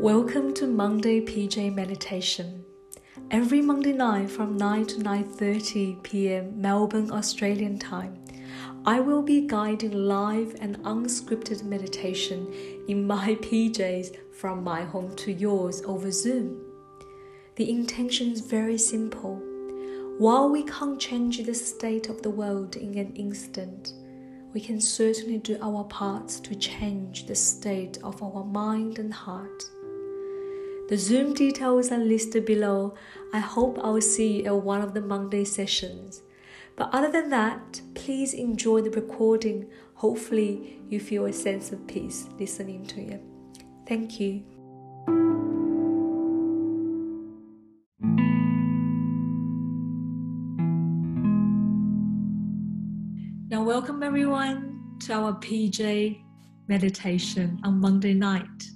[0.00, 2.64] Welcome to Monday PJ Meditation.
[3.30, 6.58] Every Monday night from 9 to 9:30 p.m.
[6.58, 8.14] Melbourne Australian time,
[8.86, 12.50] I will be guiding live and unscripted meditation
[12.88, 16.58] in my PJs from my home to yours over Zoom.
[17.56, 19.36] The intention is very simple.
[20.16, 23.92] While we can't change the state of the world in an instant,
[24.54, 29.62] we can certainly do our parts to change the state of our mind and heart.
[30.90, 32.96] The Zoom details are listed below.
[33.32, 36.22] I hope I'll see you at one of the Monday sessions.
[36.74, 39.70] But other than that, please enjoy the recording.
[39.94, 43.22] Hopefully, you feel a sense of peace listening to it.
[43.86, 44.42] Thank you.
[53.48, 56.20] Now, welcome everyone to our PJ
[56.66, 58.70] meditation on Monday night.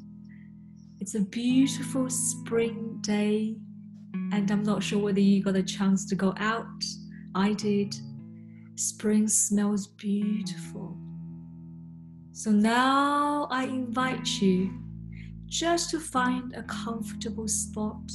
[1.04, 3.58] It's a beautiful spring day,
[4.32, 6.82] and I'm not sure whether you got a chance to go out.
[7.34, 7.94] I did.
[8.76, 10.96] Spring smells beautiful.
[12.32, 14.72] So now I invite you
[15.44, 18.10] just to find a comfortable spot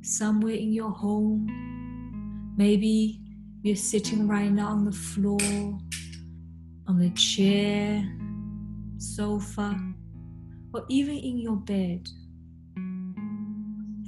[0.00, 2.54] somewhere in your home.
[2.56, 3.20] Maybe
[3.60, 5.38] you're sitting right now on the floor
[6.86, 8.10] on a chair,
[8.96, 9.78] sofa,
[10.72, 12.08] or even in your bed.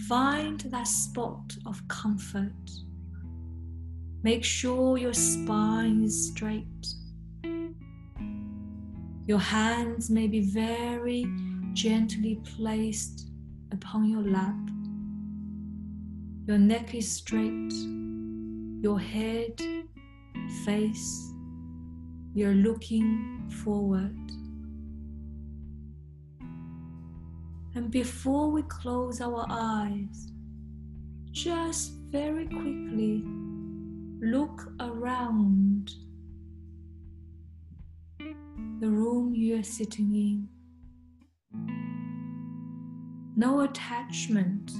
[0.08, 2.70] Find that spot of comfort.
[4.22, 6.86] Make sure your spine is straight.
[9.26, 11.26] Your hands may be very
[11.72, 13.30] gently placed
[13.72, 14.56] upon your lap.
[16.46, 17.72] Your neck is straight.
[18.82, 19.58] Your head,
[20.66, 21.32] face,
[22.34, 24.18] you're looking forward.
[27.74, 30.32] And before we close our eyes,
[31.32, 33.24] just very quickly
[34.20, 35.90] look around
[38.80, 40.48] the room you are sitting in.
[43.36, 44.70] No attachment.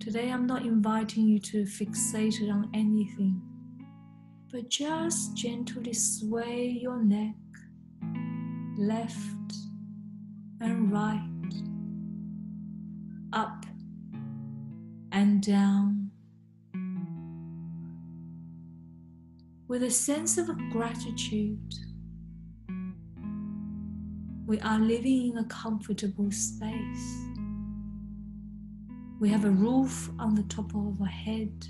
[0.00, 3.42] Today I'm not inviting you to fixate on anything
[4.52, 7.34] but just gently sway your neck
[8.76, 9.54] left
[10.60, 11.39] and right,
[13.32, 13.66] up
[15.12, 16.10] and down,
[19.68, 21.74] with a sense of gratitude.
[24.46, 27.26] We are living in a comfortable space.
[29.20, 31.66] We have a roof on the top of our head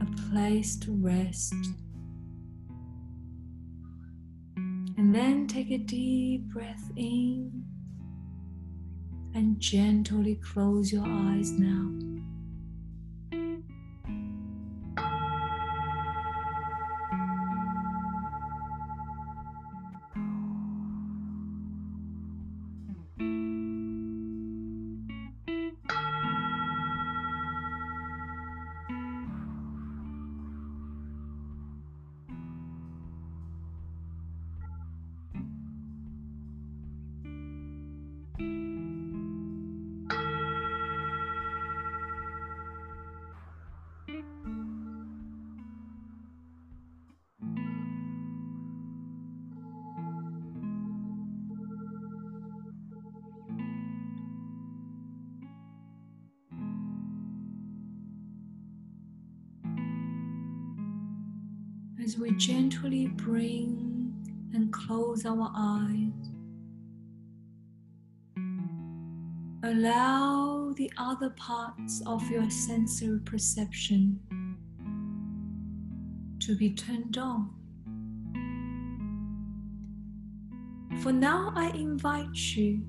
[0.00, 1.54] a place to rest.
[4.98, 7.55] And then take a deep breath in
[9.36, 12.05] and gently close your eyes now.
[62.06, 64.14] As we gently bring
[64.54, 66.12] and close our eyes.
[69.64, 74.20] Allow the other parts of your sensory perception
[76.38, 77.50] to be turned on.
[81.02, 82.84] For now, I invite you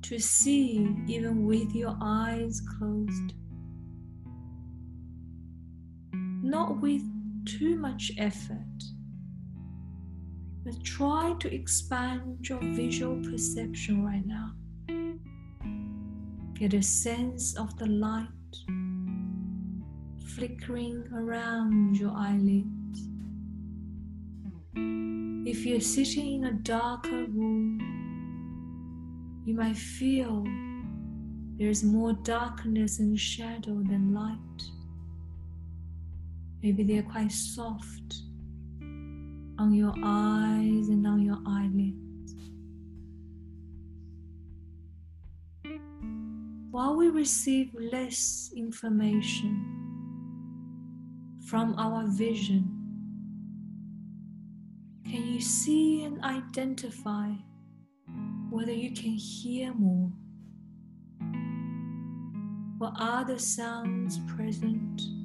[0.00, 3.34] to see even with your eyes closed,
[6.42, 7.02] not with
[7.46, 8.82] too much effort,
[10.64, 14.52] but try to expand your visual perception right now.
[16.54, 18.26] Get a sense of the light
[20.34, 23.08] flickering around your eyelids.
[25.48, 27.78] If you're sitting in a darker room,
[29.46, 30.44] you might feel
[31.58, 34.75] there's more darkness and shadow than light.
[36.66, 38.22] Maybe they're quite soft
[39.56, 42.34] on your eyes and on your eyelids.
[46.72, 49.64] while we receive less information
[51.46, 52.68] from our vision,
[55.04, 57.30] can you see and identify
[58.50, 60.10] whether you can hear more?
[62.78, 65.15] What are the sounds present?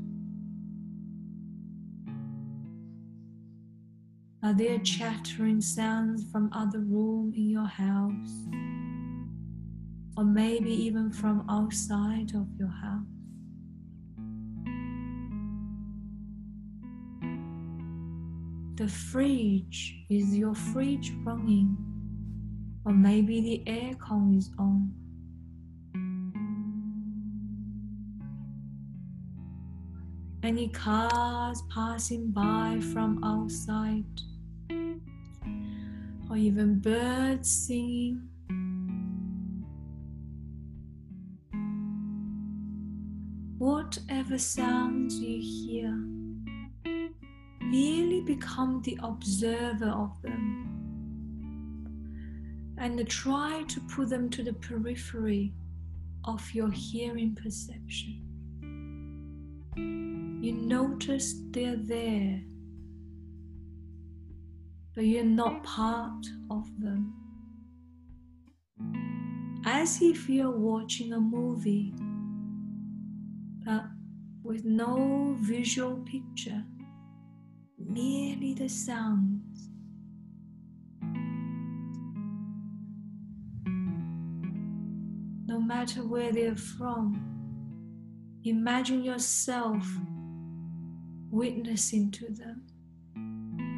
[4.44, 8.48] Are there chattering sounds from other room in your house?
[10.18, 13.06] Or maybe even from outside of your house?
[18.78, 21.78] The fridge, is your fridge running?
[22.84, 24.92] Or maybe the aircon is on?
[30.42, 34.04] Any cars passing by from outside?
[36.32, 38.22] Or even birds singing.
[43.58, 45.92] Whatever sounds you hear,
[47.62, 50.70] merely become the observer of them
[52.78, 55.54] and try to put them to the periphery
[56.24, 58.22] of your hearing perception.
[59.76, 62.42] You notice they're there
[64.94, 67.14] but you're not part of them.
[69.66, 71.94] As if you're watching a movie,
[73.64, 73.86] but
[74.44, 76.64] with no visual picture,
[77.78, 79.70] merely the sounds.
[85.46, 87.28] No matter where they're from,
[88.44, 89.86] imagine yourself
[91.30, 92.71] witnessing to them.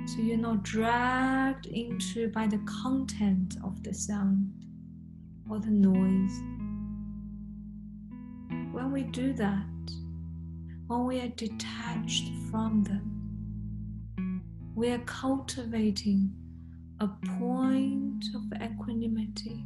[0.06, 4.52] So you're not dragged into by the content of the sound
[5.50, 6.40] or the noise.
[8.74, 9.66] When we do that,
[10.88, 14.42] when we are detached from them,
[14.76, 16.32] we are cultivating
[17.00, 17.08] a
[17.40, 19.66] point of equanimity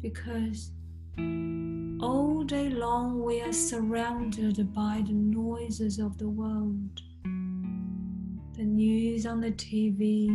[0.00, 0.70] because
[2.00, 7.02] all day long we are surrounded by the noises of the world
[8.80, 10.30] news on the TV,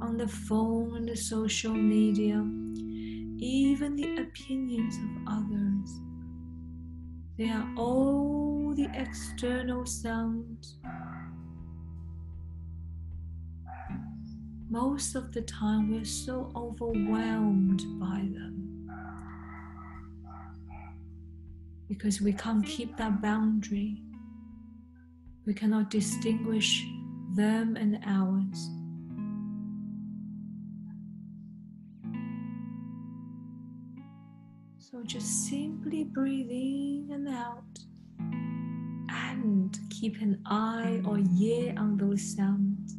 [0.00, 2.44] on the phone and the social media,
[3.38, 6.00] even the opinions of others.
[7.38, 10.78] They are all the external sounds.
[14.68, 18.88] Most of the time, we're so overwhelmed by them
[21.88, 24.02] because we can't keep that boundary
[25.44, 26.86] we cannot distinguish
[27.34, 28.70] them and ours.
[34.78, 37.78] So just simply breathe in and out
[39.08, 42.96] and keep an eye or ear on those sounds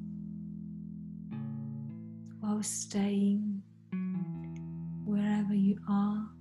[2.39, 3.61] while staying
[5.05, 6.32] wherever you are.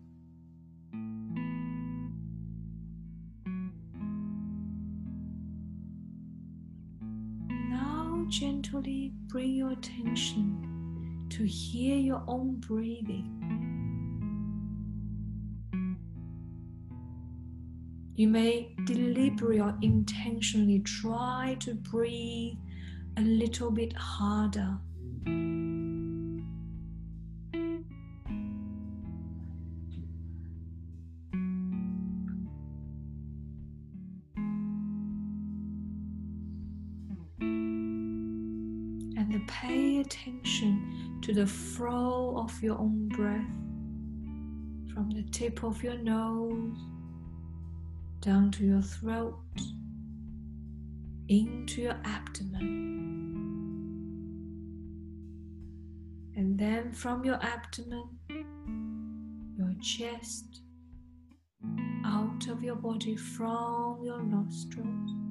[8.32, 13.28] Gently bring your attention to hear your own breathing.
[18.14, 22.56] You may deliberately or intentionally try to breathe
[23.18, 24.78] a little bit harder.
[40.00, 43.62] Attention to the flow of your own breath
[44.92, 46.78] from the tip of your nose
[48.20, 49.38] down to your throat,
[51.28, 52.92] into your abdomen.
[56.36, 58.08] And then from your abdomen,
[59.56, 60.62] your chest,
[62.04, 65.21] out of your body from your nostrils.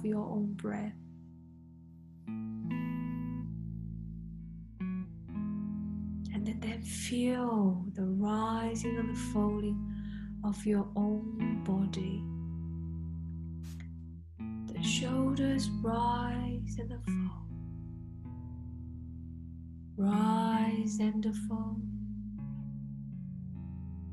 [0.00, 0.94] Of your own breath.
[6.32, 9.78] And then feel the rising and the falling
[10.42, 12.24] of your own body.
[14.72, 17.46] The shoulders rise and the fall.
[19.98, 21.76] Rise and fall.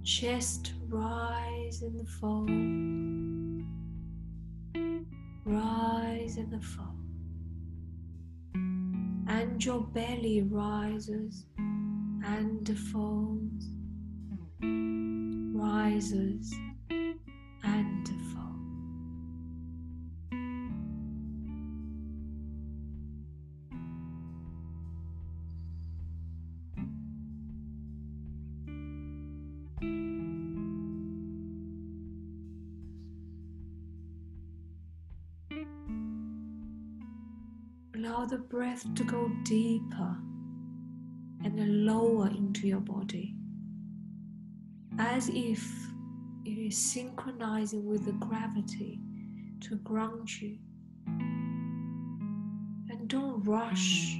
[0.04, 3.07] Chest rise and the fall.
[5.48, 6.94] Rise and fall.
[9.30, 13.70] And your belly rises and falls.
[15.56, 16.54] Rises
[17.64, 18.58] and falls.
[29.82, 30.27] Allow
[38.28, 40.18] the breath to go deeper
[41.44, 43.36] and lower into your body
[45.00, 45.66] as if
[46.44, 49.00] it is synchronizing with the gravity
[49.62, 50.58] to ground you.
[52.90, 54.18] And don't rush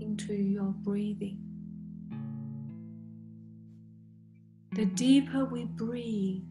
[0.00, 1.38] into your breathing.
[4.72, 6.42] The deeper we breathe,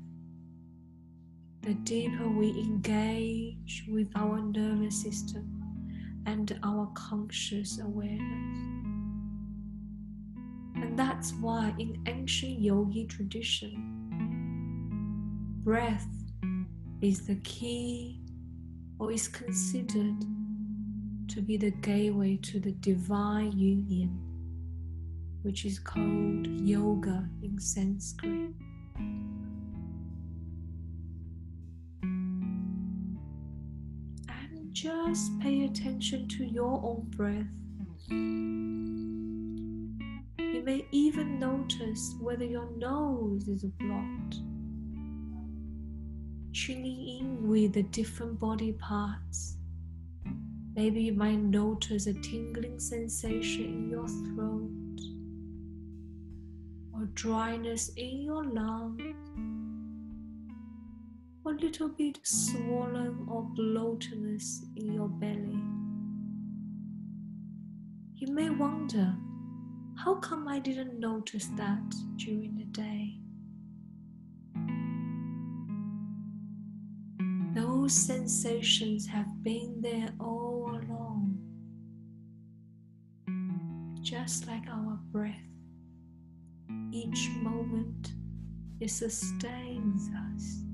[1.62, 5.59] the deeper we engage with our nervous system
[6.30, 8.60] and our conscious awareness.
[10.76, 13.74] And that's why in ancient yogi tradition,
[15.64, 16.08] breath
[17.02, 18.22] is the key
[19.00, 20.24] or is considered
[21.30, 24.16] to be the gateway to the divine union,
[25.42, 28.52] which is called yoga in Sanskrit.
[34.72, 37.46] Just pay attention to your own breath.
[40.38, 44.36] You may even notice whether your nose is blocked.
[46.54, 49.58] Tuning in with the different body parts.
[50.76, 54.70] Maybe you might notice a tingling sensation in your throat
[56.94, 59.02] or dryness in your lungs
[61.50, 65.60] a little bit swollen or bloatedness in your belly.
[68.14, 69.16] You may wonder,
[69.96, 73.16] how come I didn't notice that during the day?
[77.60, 81.40] Those sensations have been there all along,
[84.02, 85.34] just like our breath.
[86.92, 88.12] Each moment
[88.80, 90.69] it sustains us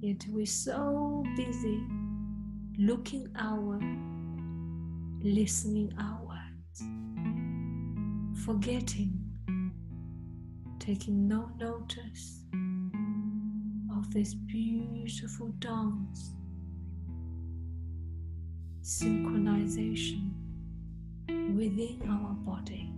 [0.00, 1.82] Yet we're so busy
[2.78, 3.82] looking outward,
[5.24, 6.84] listening outwards,
[8.44, 9.20] forgetting,
[10.78, 12.44] taking no notice
[13.96, 16.32] of this beautiful dance,
[18.80, 20.30] synchronization
[21.56, 22.92] within our body.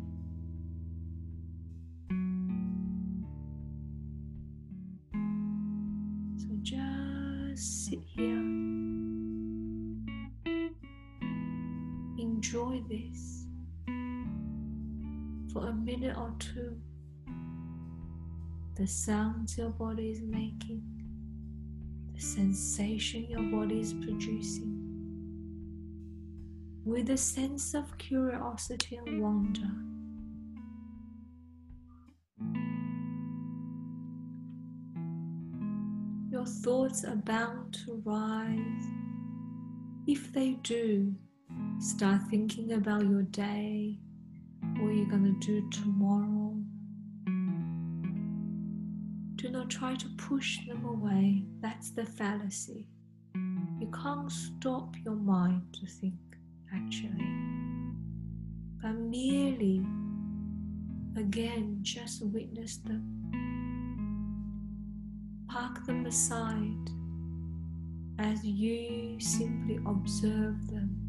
[16.40, 16.76] Two.
[18.74, 20.82] The sounds your body is making,
[22.14, 24.76] the sensation your body is producing,
[26.84, 29.70] with a sense of curiosity and wonder.
[36.40, 38.84] your thoughts are bound to rise.
[40.06, 41.14] If they do,
[41.78, 43.98] start thinking about your day,
[44.80, 46.56] what you're going to do tomorrow.
[49.36, 51.44] Do not try to push them away.
[51.60, 52.86] That's the fallacy.
[53.34, 56.18] You can't stop your mind to think,
[56.74, 57.26] actually,
[58.82, 59.82] but merely,
[61.16, 63.20] again, just witness them
[65.50, 66.90] park them aside
[68.20, 70.99] as you simply observe them.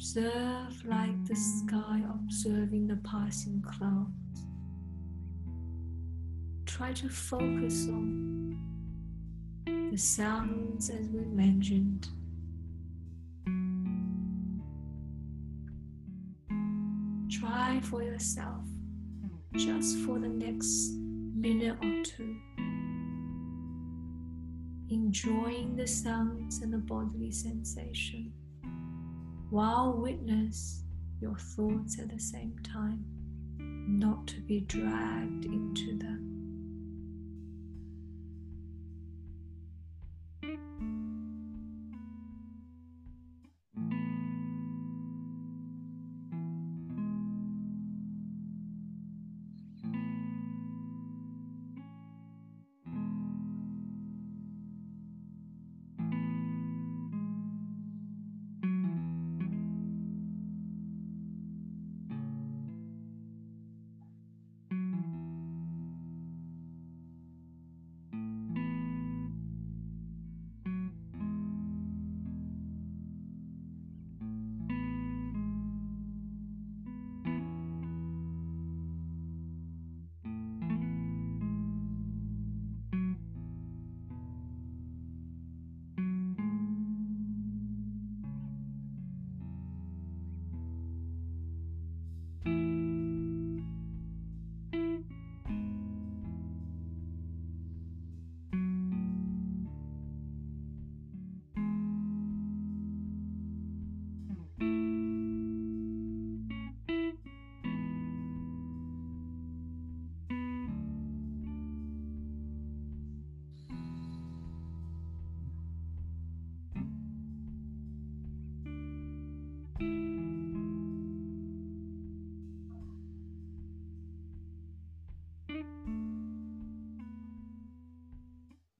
[0.00, 4.46] Observe like the sky observing the passing clouds.
[6.64, 8.58] Try to focus on
[9.66, 12.08] the sounds as we mentioned.
[17.30, 18.64] Try for yourself
[19.54, 20.92] just for the next
[21.36, 22.36] minute or two,
[24.88, 28.32] enjoying the sounds and the bodily sensation
[29.50, 30.82] while witness
[31.20, 33.04] your thoughts at the same time,
[33.58, 36.29] not to be dragged into them.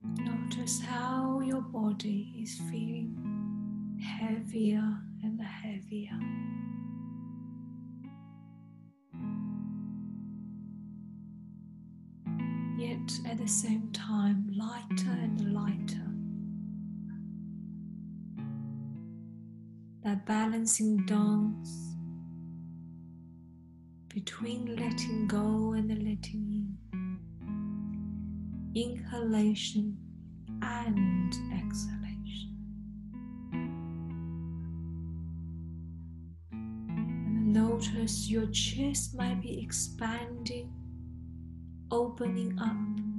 [0.03, 6.19] Notice how your body is feeling heavier and heavier.
[12.77, 16.10] Yet at the same time, lighter and lighter.
[20.31, 21.93] Balancing dance
[24.07, 26.77] between letting go and letting in,
[28.73, 29.97] inhalation
[30.61, 32.55] and exhalation.
[36.53, 40.71] And notice your chest might be expanding,
[41.91, 43.10] opening up.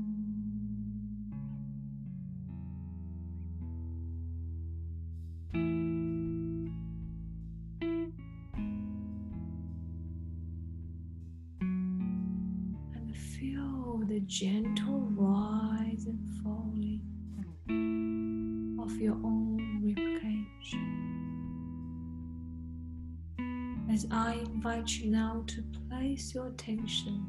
[24.82, 27.24] Invite you now to place your attention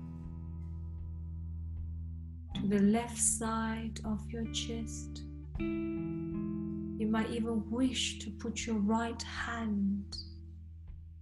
[2.55, 5.21] to the left side of your chest.
[5.59, 10.15] You might even wish to put your right hand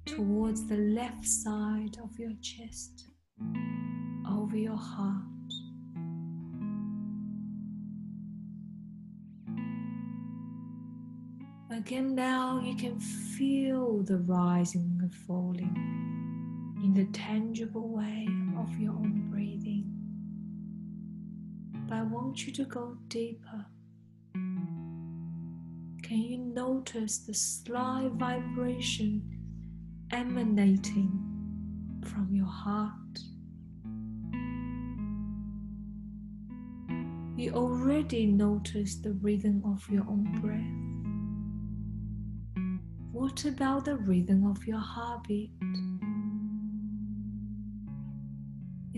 [0.05, 3.07] towards the left side of your chest
[4.29, 5.25] over your heart.
[11.71, 16.10] Again, now you can feel the rising and falling
[16.83, 19.85] in the tangible way of your own breathing.
[21.87, 23.65] But I want you to go deeper.
[24.33, 29.21] Can you notice the slight vibration
[30.11, 31.11] emanating
[32.03, 32.91] from your heart?
[37.37, 40.91] You already notice the rhythm of your own breath.
[43.11, 45.51] What about the rhythm of your heartbeat?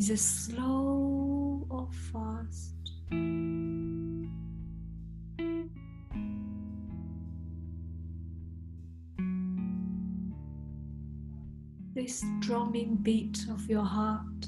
[0.04, 2.74] Is it slow or fast?
[11.96, 14.46] This drumming beat of your heart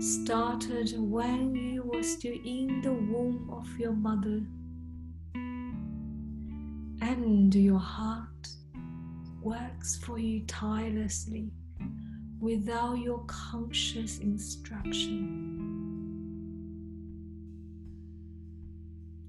[0.00, 4.40] started when you were still in the womb of your mother.
[7.00, 8.48] And your heart
[9.40, 11.52] works for you tirelessly
[12.42, 15.48] without your conscious instruction.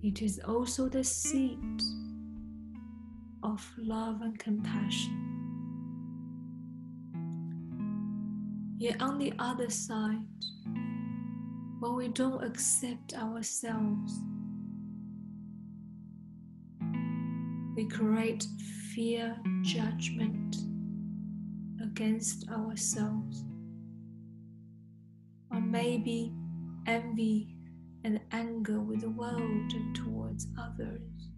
[0.02, 1.60] It is also the seat
[3.44, 5.20] of love and compassion.
[8.80, 10.18] Yet on the other side,
[11.80, 14.12] when we don't accept ourselves,
[17.76, 18.48] we create
[18.96, 20.73] fear, judgment
[21.94, 23.44] against ourselves,
[25.52, 26.34] or maybe
[26.88, 27.56] envy
[28.04, 31.30] and anger with the world and towards others.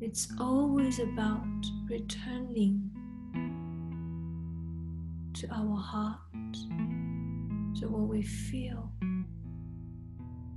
[0.00, 1.44] It's always about
[1.90, 2.90] returning
[5.34, 6.54] to our heart,
[7.80, 8.90] to what we feel.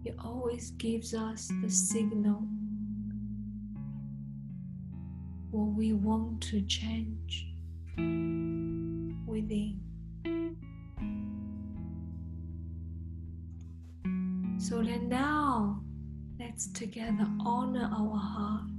[0.06, 2.48] It always gives us the signal
[5.54, 7.48] what we want to change
[9.28, 9.80] within.
[14.58, 15.84] So then now,
[16.40, 18.72] let's together honor our heart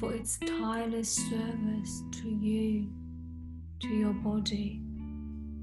[0.00, 2.90] for its tireless service to you,
[3.82, 4.82] to your body,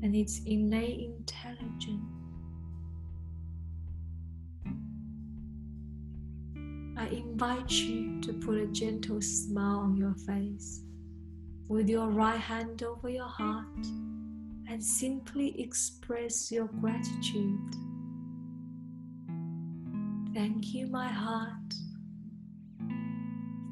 [0.01, 2.10] and its innate intelligence.
[7.11, 10.83] Invite you to put a gentle smile on your face
[11.67, 13.85] with your right hand over your heart
[14.69, 17.75] and simply express your gratitude.
[20.33, 21.73] Thank you, my heart.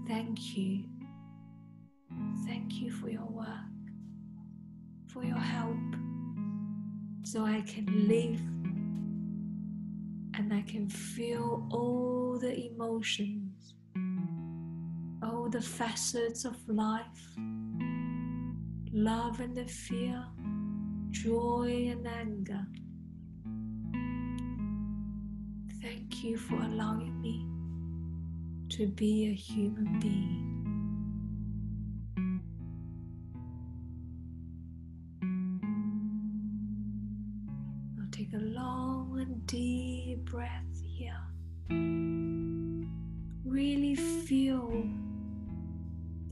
[0.08, 0.84] Thank you.
[2.46, 3.48] Thank you for your work,
[5.08, 5.78] for your help,
[7.24, 8.59] so I can live
[10.50, 13.76] and I can feel all the emotions,
[15.22, 17.38] all the facets of life
[18.92, 20.24] love and the fear,
[21.12, 22.66] joy and anger.
[25.82, 27.46] Thank you for allowing me
[28.70, 30.49] to be a human being.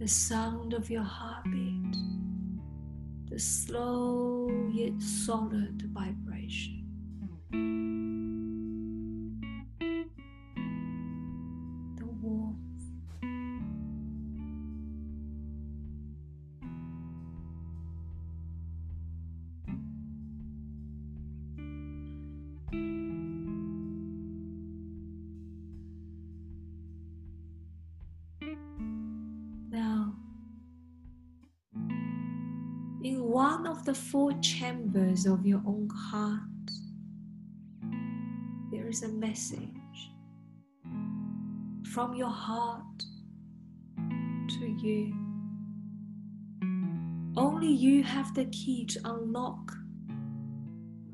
[0.07, 1.97] The sound of your heartbeat,
[3.29, 6.76] the slow yet solid vibration.
[33.57, 36.41] One of the four chambers of your own heart,
[38.71, 40.11] there is a message
[41.91, 43.03] from your heart
[44.47, 45.11] to you.
[47.35, 49.75] Only you have the key to unlock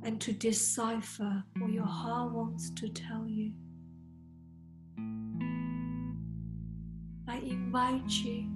[0.03, 3.53] and to decipher what your heart wants to tell you.
[7.25, 8.53] I invite you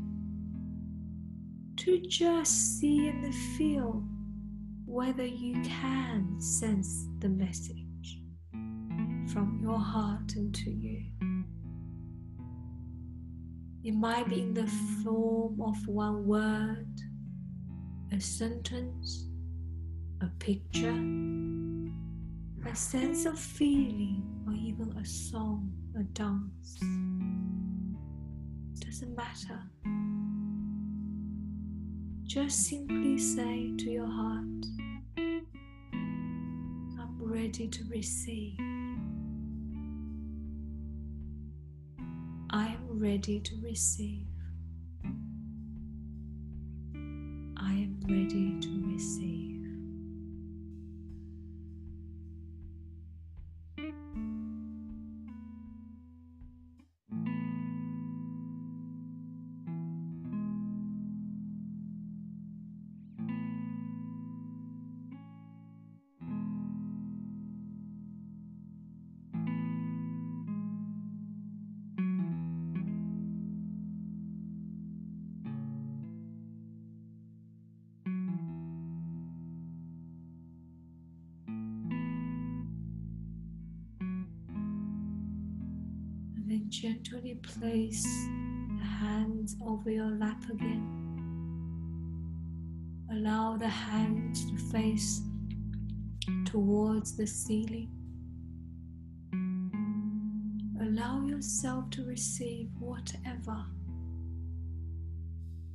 [1.87, 4.03] to just see and feel
[4.85, 8.19] whether you can sense the message
[9.31, 11.01] from your heart into you.
[13.85, 14.67] It might be in the
[15.01, 16.93] form of one word,
[18.11, 19.29] a sentence,
[20.21, 20.99] a picture,
[22.69, 26.75] a sense of feeling, or even a song, a dance.
[28.81, 29.61] Doesn't matter.
[32.27, 34.43] Just simply say to your heart,
[36.99, 38.59] I'm ready to receive.
[42.49, 44.27] I am ready to receive.
[47.55, 49.36] I am ready to receive.
[86.69, 90.93] Gently place the hands over your lap again.
[93.11, 95.21] Allow the hands to face
[96.45, 97.89] towards the ceiling.
[100.81, 103.63] Allow yourself to receive whatever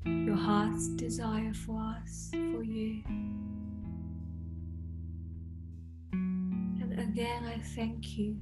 [0.04, 3.02] your heart's desire for us, for you.
[6.12, 8.36] And again, I thank you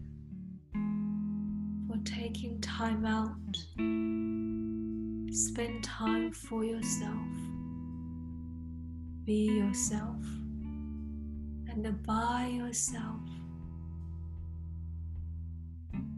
[2.05, 3.57] taking time out.
[5.35, 7.29] Spend time for yourself.
[9.25, 10.25] Be yourself
[11.69, 13.21] and by yourself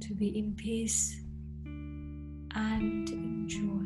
[0.00, 1.20] to be in peace
[2.54, 3.81] and enjoy.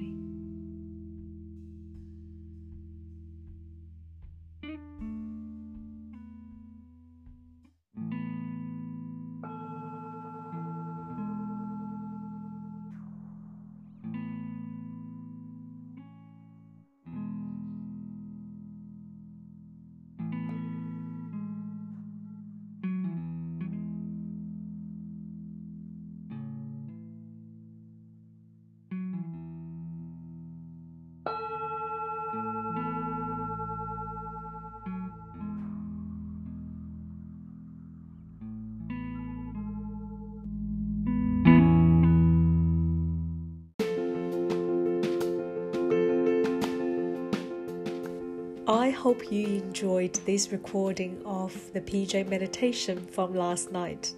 [48.76, 54.12] I hope you enjoyed this recording of the PJ meditation from last night.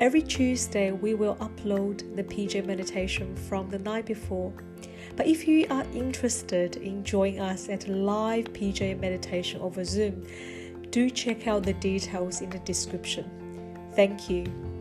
[0.00, 4.52] Every Tuesday, we will upload the PJ meditation from the night before.
[5.14, 10.26] But if you are interested in joining us at a live PJ meditation over Zoom,
[10.90, 13.30] do check out the details in the description.
[13.94, 14.71] Thank you.